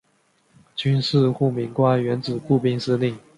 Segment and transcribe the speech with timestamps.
[0.75, 3.15] 军事护民官原指步兵司令。